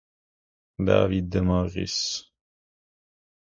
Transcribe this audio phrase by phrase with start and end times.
[0.87, 2.25] David Morris